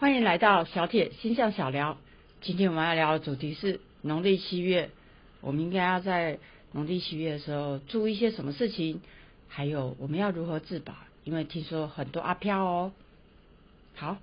[0.00, 1.98] 欢迎来到小铁星象小聊。
[2.40, 4.90] 今天我们要聊的主题是农历七月，
[5.40, 6.38] 我们应该要在
[6.70, 9.00] 农历七月的时候注意一些什么事情，
[9.48, 10.94] 还有我们要如何自保？
[11.24, 12.92] 因为听说很多阿飘哦。
[13.96, 14.18] 好，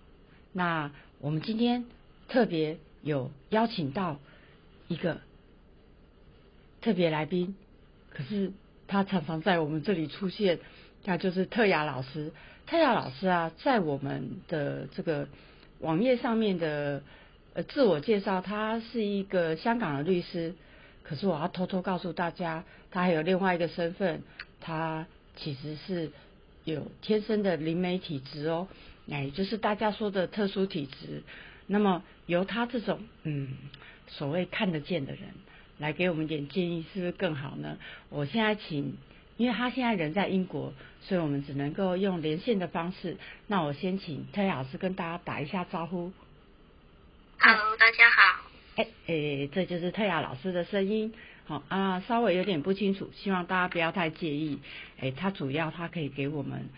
[0.53, 1.83] 那我们今天
[2.29, 4.17] 特别有邀请到
[4.87, 5.19] 一个
[6.79, 7.53] 特别来宾，
[8.12, 8.53] 可是
[8.87, 10.60] 他常常在我们这里出现，
[11.03, 12.31] 他就是特雅老师。
[12.65, 15.28] 特雅老师啊，在我们的这个。
[15.79, 17.02] 网页上面的
[17.53, 20.53] 呃自我介绍，他是一个香港的律师，
[21.03, 24.21] 可是我要偷偷告诉大家，他还有另外一个身份，
[24.61, 26.11] 他其实是
[26.63, 28.67] 有天生的灵媒体质哦，
[29.09, 31.23] 哎，就是大家说的特殊体质。
[31.67, 33.49] 那么由他这种嗯
[34.07, 35.21] 所谓看得见的人
[35.77, 37.77] 来给我们点建议，是不是更好呢？
[38.09, 38.95] 我现在请。
[39.38, 43.17] 因为他现在人在英国，所以我们只能够用连线的方式。
[43.48, 46.13] 那我先请特雅老师跟大家打一下招呼。
[47.38, 48.49] Hello，大家好。
[48.77, 51.13] 哎哎，这就是特雅老师的声音。
[51.48, 54.59] 好啊，稍微有点不清楚，希望大家不要太介意。
[54.99, 56.70] 哎，他主要他可以给我们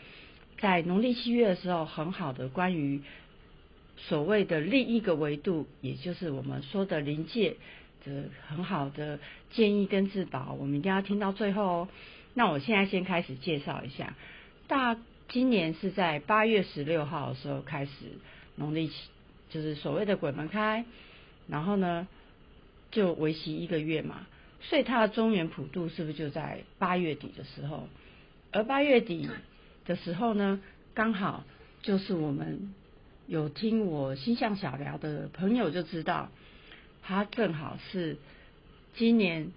[0.60, 3.02] 在农历七月的时候很好的关于
[3.98, 7.56] 所谓的另一个维度，也就是我们说的临界
[8.04, 9.20] 的很好的
[9.52, 10.54] 建议跟自保。
[10.60, 11.88] 我们一定要听到最后哦。
[12.38, 14.14] 那我现在先开始介绍一下，
[14.68, 14.96] 大
[15.28, 17.92] 今年是在八月十六号的时候开始
[18.56, 18.92] 农历，
[19.50, 20.86] 就是所谓的鬼门开，
[21.48, 22.08] 然后呢
[22.92, 24.28] 就为期一个月嘛，
[24.62, 27.90] 所以它的中原普渡是不是就在八月底的时候？
[28.52, 29.28] 而八月底
[29.88, 30.62] 的时候呢，
[30.94, 31.44] 刚好
[31.82, 32.72] 就是我们
[33.26, 36.30] 有听我星象小聊的朋友就知道，
[37.02, 38.18] 它正好是
[38.96, 39.52] 今年。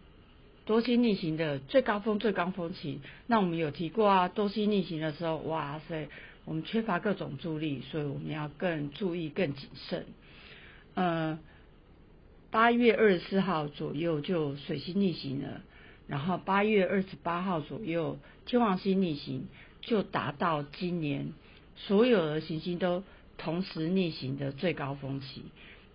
[0.70, 4.28] 多星逆行的最高峰、最高峰期，那我们有提过啊。
[4.28, 6.08] 多星逆行的时候，哇塞，
[6.44, 10.06] 我们缺乏各种助力，所以我们要更注意、更谨慎。
[10.94, 11.40] 呃，
[12.52, 15.60] 八月二十四号左右就水星逆行了，
[16.06, 19.48] 然后八月二十八号左右天王星逆行，
[19.80, 21.32] 就达到今年
[21.74, 23.02] 所有的行星都
[23.36, 25.42] 同时逆行的最高峰期。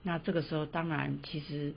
[0.03, 1.73] 那这个时候，当然其实。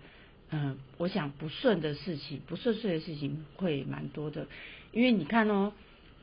[0.50, 4.46] 嗯，我想不顺的事情，不顺遂的事情会蛮多的，
[4.92, 5.72] 因为你看哦，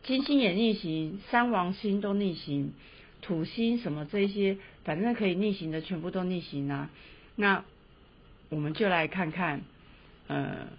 [0.03, 2.73] 金星也逆行，三王星都逆行，
[3.21, 6.89] 土星什么这些，反正可以逆行的全部都逆行啊。
[7.35, 7.63] 那
[8.49, 9.61] 我们就来看看，
[10.27, 10.69] 呃，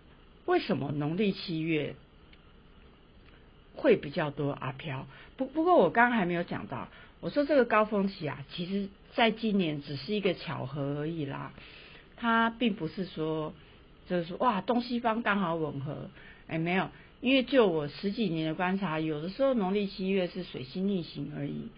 [0.46, 1.94] 为什么农历七月
[3.76, 5.06] 会比较多阿飘？
[5.36, 6.88] 不不过我刚刚还没有讲到，
[7.20, 11.52] 我说这个高峰期啊，其实在今年只是一个巧合而已啦。
[12.16, 13.52] 它并不是说，
[14.08, 16.08] 就是说哇，东西方刚好吻合，
[16.46, 16.88] 哎，没有，
[17.20, 21.68] 因为就我十几年的观察，有的时候农历七月是水星逆行而已，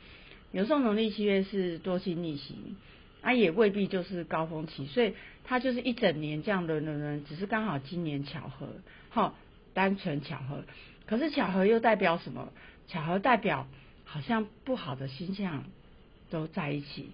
[0.53, 2.77] 有时候农历七月是多星逆行，
[3.21, 8.69] 啊，也未必就是高峰期，所以它就是一整年这样的轮轮，只是刚好今年巧合，
[9.11, 9.35] 哈，
[9.75, 10.63] 单纯巧合。
[11.07, 12.53] 可是巧合又代表什么？
[12.87, 13.67] 巧合代表
[14.05, 15.65] 好像不好的星象
[16.31, 17.11] 都在一起。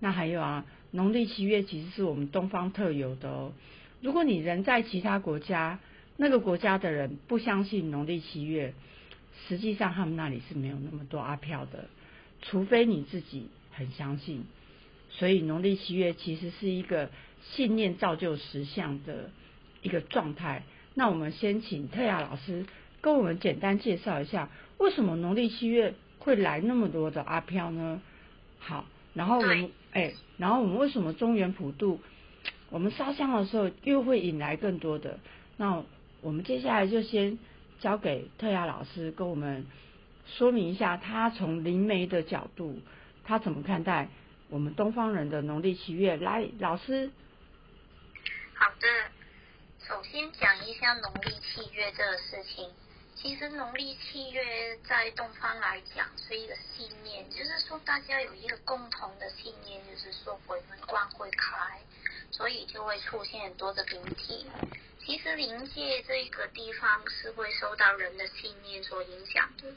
[0.00, 0.64] 那还有啊。
[0.94, 3.52] 农历七月其实是我们东方特有的哦。
[4.00, 5.80] 如果你人在其他国家，
[6.16, 8.74] 那个国家的人不相信农历七月，
[9.48, 11.86] 实际上他们那里是没有那么多阿飘的，
[12.42, 14.44] 除非你自己很相信。
[15.10, 17.10] 所以农历七月其实是一个
[17.42, 19.30] 信念造就实相的
[19.82, 20.62] 一个状态。
[20.94, 22.66] 那我们先请特雅老师
[23.00, 28.00] 跟我们简单介绍一下，为什么农历七月会来那么多的阿飘呢？
[28.60, 28.86] 好。
[29.14, 32.00] 然后我们哎，然后我们为什么中原普渡，
[32.68, 35.18] 我们烧香的时候又会引来更多的？
[35.56, 35.82] 那
[36.20, 37.38] 我们接下来就先
[37.80, 39.66] 交给特雅老师跟我们
[40.26, 42.80] 说明一下，他从灵媒的角度，
[43.24, 44.08] 他怎么看待
[44.48, 46.16] 我们东方人的农历七月？
[46.16, 47.10] 来，老师。
[48.54, 48.86] 好的，
[49.86, 52.68] 首先讲一下农历七月这个事情。
[53.16, 61.80] 其实农历七月在东方来讲是一个信念，就是说大家有一个共同的信念，就是说鬼门关会开，
[62.30, 64.46] 所以就会出现很多的灵体。
[65.04, 69.72] 其实灵界这个地方是会受到人的信念所影响的。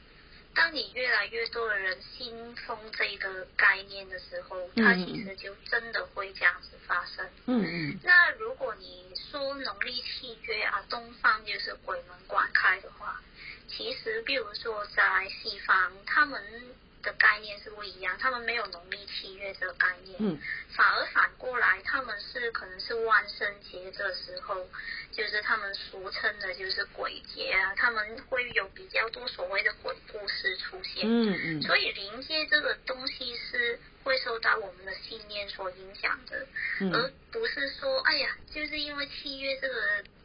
[0.53, 7.25] 当你越来越多的人信奉这个概念的时候，它其实就真的会这样子发生。
[7.45, 7.99] 嗯嗯。
[8.03, 13.21] 那如果你说农历七月啊，东方就是鬼门关开的话，
[13.77, 16.41] 其实比如说在西方，他们
[17.03, 20.17] 的概念是不一样，他们没有农历七月这个概念。
[20.19, 20.39] 嗯。
[20.75, 24.67] 反而反过来，他们是可能是万圣节这时候。
[25.09, 31.05] 就是他们俗称的，就是鬼节啊，他们会有比较多所谓的鬼故事出现。
[31.07, 31.61] 嗯嗯。
[31.63, 33.56] 所以灵界这个东西是会
[34.37, 36.45] 受到我们的信念所影响的，
[36.81, 39.73] 嗯而不是说，哎呀，就是因为七月这个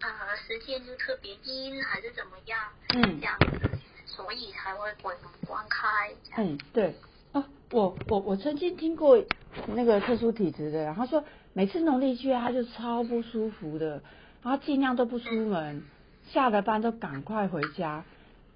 [0.01, 2.61] 呃时间就特别阴，还是怎么样，
[2.95, 3.71] 嗯这样子，
[4.05, 6.13] 所以才会鬼门关开。
[6.37, 6.95] 嗯，对。
[7.33, 9.25] 哦，我我我曾经听过
[9.69, 11.25] 那个特殊体质的然后说
[11.55, 14.03] 每次农历七月他就超不舒服的，
[14.43, 15.83] 然后尽量都不出门，
[16.29, 18.05] 下了班都赶快回家。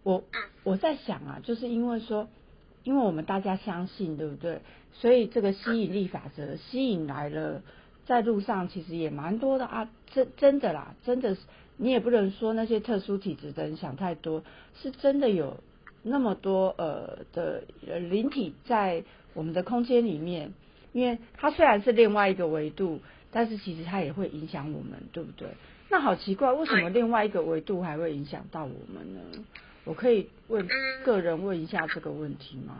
[0.02, 0.22] 我
[0.64, 2.28] 我在想啊，就是因为说，
[2.86, 4.60] 因为我们大家相信，对不对？
[4.92, 7.60] 所以这个吸引力法则吸引来了，
[8.06, 11.40] 在路上其实也蛮多的啊，真真的啦，真的是
[11.76, 14.44] 你也不能说那些特殊体质的人想太多，
[14.80, 15.58] 是真的有
[16.04, 17.64] 那么多呃的
[17.98, 19.02] 灵体在
[19.34, 20.52] 我们的空间里面，
[20.92, 23.00] 因为它虽然是另外一个维度，
[23.32, 25.48] 但是其实它也会影响我们，对不对？
[25.90, 29.20] 那好奇怪，为什么另外一个维度还会影响到我们呢？
[29.86, 32.74] 我可以问嗯个人问一下这个问题吗？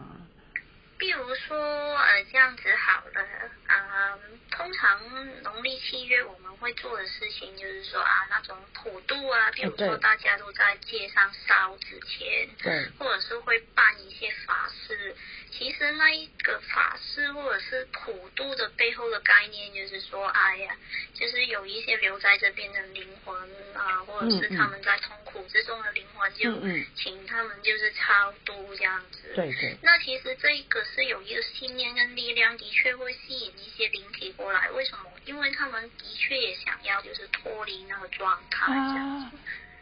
[0.98, 1.56] 比如说，
[1.94, 3.20] 呃，这样子好了，
[3.66, 4.18] 啊、
[4.50, 4.98] 通常
[5.42, 15.14] 农历七月我们会做的事情就是说啊，那种普渡啊，比如说大家都在街上烧纸钱，对，或者是会办一些法事。
[15.56, 20.76] 其实那一个法事或者是普渡的背后的概念，就是说，哎呀，
[21.14, 23.34] 就是有一些留在这边的灵魂
[23.74, 29.32] 啊，或者是嗯嗯他们在痛苦之中的灵魂，就嗯嗯请他们就是超度这样子。
[29.34, 34.70] 对对，那其实这一个是有一个信念跟力量，的确会吸引一些灵体过来。
[34.72, 35.10] 为什么？
[35.24, 39.32] 因为他们的确也想要就是脱离那个状态这样啊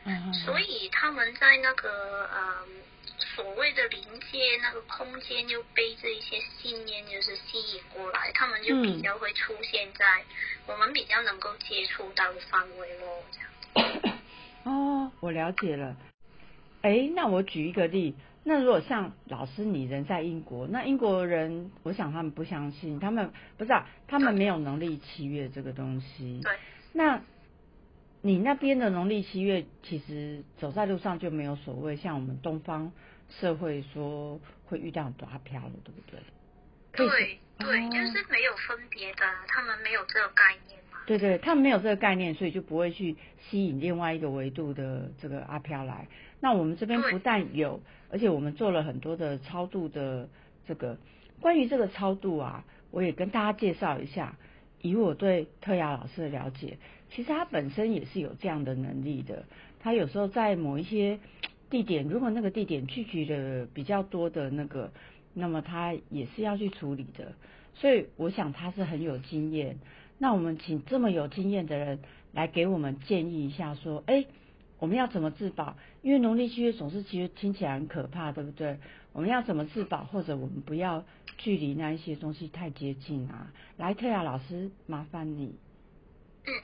[0.04, 1.90] 子，，啊所以他们在那个
[2.32, 2.66] 呃
[3.18, 4.00] 所谓的灵
[4.30, 10.24] 界那个空间，就被这一些信念就是吸引过来，他们就比较会出现在
[10.66, 14.18] 我们比较能够接触到的范围咯，这样。
[14.64, 15.96] 哦，我了解了。
[16.82, 26.40] 哎，那我举一个例，那如果像老师你人在英国，那英国人，我想他们不相信，他们不是啊，他们没有能力契约这个东西。
[26.42, 26.52] 对。
[26.92, 27.20] 那
[28.26, 32.90] 你那边的农历七月，其实走在路上就没有所谓像我们东方
[33.28, 36.18] 社会说会遇到很多阿飘了，对不对？
[36.92, 41.00] 对对，哦就是没有分别的，他们没有这个概念嘛。
[41.06, 46.08] 对对，他们没有这个概念，所以就不会去吸引另外一个维度的这个阿飘来。
[46.40, 50.30] 那我们这边不但有，而且我们做了很多的超度的
[50.66, 50.96] 这个。
[51.42, 54.34] 关于这个超度啊，我也跟大家介绍一下。
[54.80, 56.76] 以我对特雅老师的了解，
[57.14, 59.44] 其实他本身也是有这样的能力的。
[59.78, 61.20] 他有时候在某一些
[61.70, 64.92] 地点，如果那个地点聚集了比较多的那个，
[65.32, 67.32] 那么他也是要去处理的。
[67.74, 69.78] 所以我想他是很有经验。
[70.18, 72.00] 那我们请这么有经验的人
[72.32, 74.24] 来给我们建议一下，说，哎，
[74.78, 75.76] 我们要怎么自保？
[76.02, 78.78] 因为农历七月总是其实听起来很可怕，对不对？
[79.12, 81.04] 我们要怎么自保，或者我们不要
[81.38, 83.52] 距离那一些东西太接近啊？
[83.76, 85.54] 来，特雅老师，麻烦你。
[86.46, 86.62] 嗯，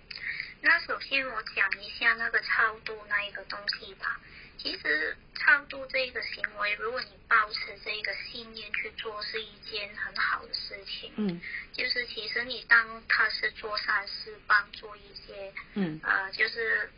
[0.63, 4.21] 那首先我讲一下那个超度那一个东西吧。
[4.59, 11.11] 其实超度这个行为，如果你保持这个信念去做，是一件很好的事情。
[11.17, 11.41] 嗯
[11.73, 16.91] 就是其实你当他是做善事，帮助一些嗯，呃，就是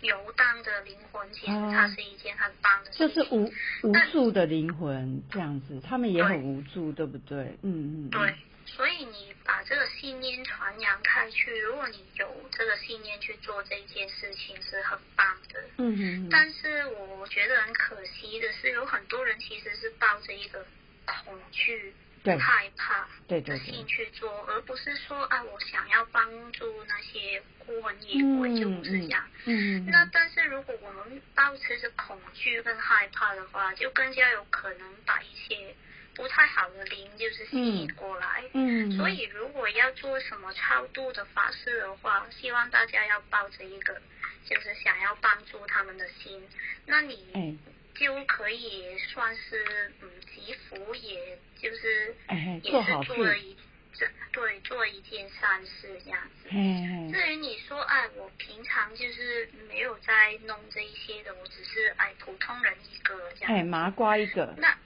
[0.00, 3.08] 游荡的灵魂，其实哦它是一件很棒的事情。
[3.08, 3.44] 就是无
[3.82, 7.36] 无但助的灵魂这样子，他们也很无助，对不对？
[7.60, 8.34] 嗯嗯，嗯对，
[8.76, 15.62] 所以你把这个信念传扬开去，如果你有这个信念去做这件事情，是很棒的。
[15.78, 20.64] 嗯但是我觉得很可惜的是，有很多人其实是抱着一个
[21.04, 21.92] 恐惧、
[22.22, 29.28] 对害怕的心去做，而不是说啊，我想要帮助那些孤魂野鬼，就不是这样。
[29.46, 35.74] 嗯，那但是如果我们保持着恐惧跟害怕的话，就更加有可能把一些
[36.20, 38.44] 不太好的灵就是吸引过来。
[38.52, 43.98] 嗯，所以如果要做什么超度的法事的话，希望大家要抱着一个
[44.44, 46.46] 就是想要帮助他们的心，
[46.84, 47.54] 那你哎
[47.94, 53.56] 就可以算是嗯祈福，也就是哎也是做了一
[53.94, 56.50] 这对做一件善事这样子。
[56.50, 63.54] 嘿嘿，至于你说，哎，我平常就是没有在弄这一些的，我只是哎普通人一个这样。
[63.54, 64.78] 哎麻瓜一个，那对，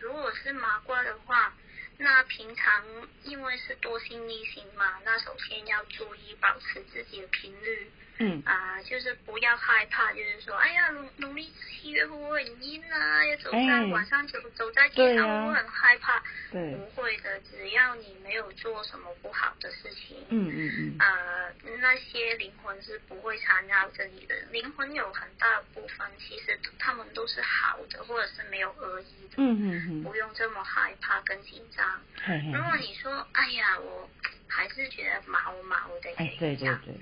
[0.00, 1.54] 如果是麻瓜的话，
[1.98, 2.84] 那平常
[3.24, 7.90] 因为是多心逆行嘛，那首先要注意保持自己的频率，
[8.20, 8.42] 嗯。
[8.46, 13.26] 啊、就是不要害怕，就是说，哎呀，农农历七月会不会很阴啊？
[13.26, 13.86] 要走在、哎。
[13.86, 16.22] 晚上走走在街上会不会很害怕？
[16.52, 24.34] 对，不会的，只要你没有做什么不好的事情，嗯嗯嗯，呃，那些灵魂是不会缠绕着你的。
[24.52, 32.00] 灵魂有很大部分其实他们都是好的，或者是没有恶意的，嗯嗯嗯，不用这么害怕跟紧张。
[32.22, 34.08] 嘿嘿如果，你说，哎呀，我
[34.48, 36.94] 还是觉得毛毛的，哎，对对对，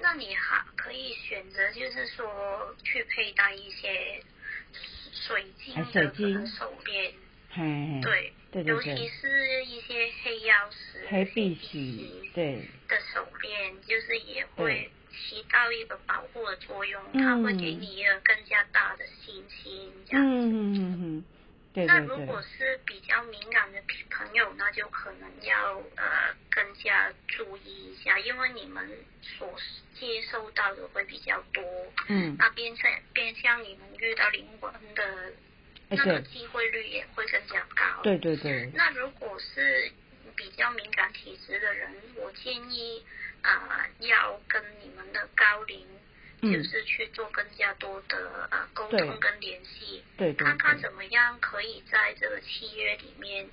[0.00, 4.22] 那你还可以选择，就是说去佩戴一些
[5.12, 7.12] 水晶的手链，
[7.50, 8.74] 嘿嘿，对，对对。
[8.74, 20.24] 尤其，是一些黑曜石、黑碧碧玺，对，的手链，就是也会起到一个保护的作用，嗯它会给你一个更加大的信心，这样。
[20.24, 21.24] 嗯嗯嗯嗯，
[21.76, 21.86] 对对对。
[21.86, 23.78] 那如果，是比较敏感的
[24.10, 28.90] 朋友，那就可能要呃更加注意一下，因为你们
[29.20, 29.54] 所
[29.94, 31.62] 接受到的会比较多，
[32.08, 35.32] 嗯，那变成变相你们遇到灵魂的
[35.90, 38.02] 哎那个机会率也会更加高。
[38.02, 39.92] 对对对，那如果是
[40.34, 43.04] 比较敏感体质的人，我建议
[43.42, 45.86] 啊、呃要跟你们的高龄，
[46.46, 46.52] 嗯。
[46.52, 53.48] 就是去做更加多的呃沟通跟联系，对看看怎么样可以在这个契约里面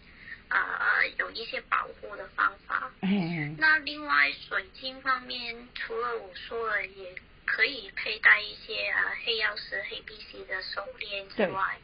[0.49, 2.91] 啊、呃有一些保护的方法。
[3.01, 11.79] 嘿嘿，那另外水晶方面，除了我说的，也可以佩戴一些呃黑曜石、黑碧玺的手链之外，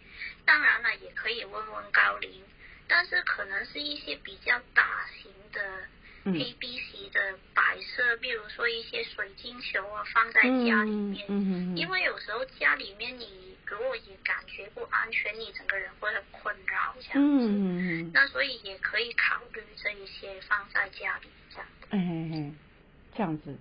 [0.46, 2.44] 当然了，也可以问问高龄，
[2.88, 5.62] 但是可能是一些比较大型的
[6.26, 7.20] 嗯黑碧玺的
[7.54, 11.26] 摆设，比如说一些水晶球啊，放在家里嗯面。
[11.30, 13.26] 嗯嗯，因为有时候家里面你
[13.66, 17.46] 如果也感觉不安全，你整个人会很困扰这样子。
[17.46, 21.68] 嗯嗯嗯，那所以也可以考虑这一些放在家里这样。
[21.90, 22.52] 哎嘿嘿，
[23.16, 23.56] 这样子，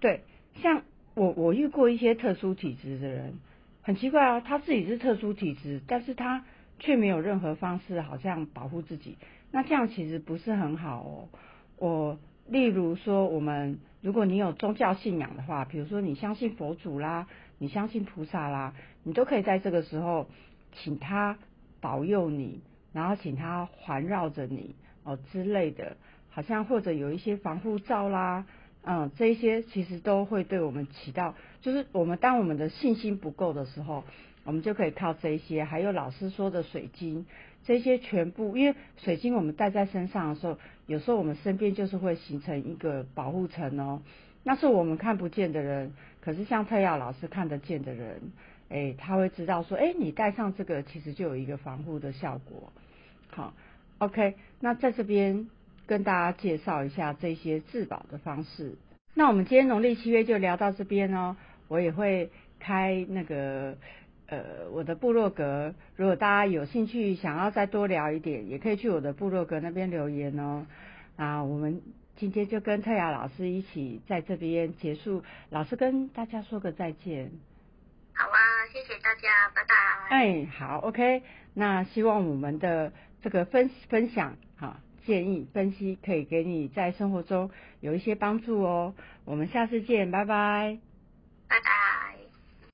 [0.00, 0.22] 对，
[0.62, 0.82] 像
[1.14, 3.38] 我我遇过一些特殊体质的人，
[3.82, 6.44] 很奇怪啊，他自己是特殊体质，但是他
[6.80, 9.16] 却没有任何方式好像保护自己，
[9.52, 11.28] 那这样其实不是很好哦。
[11.78, 17.26] 我例如说，我们如果你有宗教信仰的话，比如说你相信佛祖啦，
[17.58, 20.28] 你相信菩萨啦，你都可以在这个时候
[20.72, 21.38] 请他
[21.80, 22.60] 保佑你，
[22.92, 25.96] 然后请他环绕着你哦之类的，
[26.30, 28.46] 好像或者有一些防护罩啦，
[28.82, 34.04] 嗯，这些其实都会对我们起到，就是我们当我们的信心不够的时候，
[34.44, 37.26] 我们就可以靠这些，还有老师说的水晶，
[37.64, 44.02] 这些全部，因为水晶我们戴在身上的时候，有时候我们身边就是会形成一个保护层哦，
[44.42, 48.20] 那是我们看不见的人，可是像特耀老师看得见的人，
[48.68, 52.72] 哎，他会知道说，哎，你戴上这个其实就有一个防护的效果。
[53.28, 53.54] 好
[53.98, 55.48] ，OK，那在这边
[55.86, 58.76] 跟大家介绍一下这些自保的方式。
[59.14, 61.36] 那我们今天农历七月就聊到这边哦，
[61.68, 63.76] 我也会开那个
[64.42, 70.66] 呃我的部落格，如果大家有兴趣想要再多聊一点，也可以去我的部落格那边留言哦。
[71.16, 71.80] 啊，我们
[72.16, 77.30] 今天就跟特雅老师一起在这边结束，老师跟大家说个再见。
[78.14, 78.38] 好啊，
[78.72, 79.74] 谢谢大家，拜拜。
[80.16, 81.22] 哎，好，OK，
[81.54, 87.50] 那希望我们的这个分分享哈、建议分析可以给你在生活中
[87.80, 88.94] 有一些帮助哦。
[89.24, 90.78] 我们下次见，拜拜。
[91.48, 91.93] 拜拜。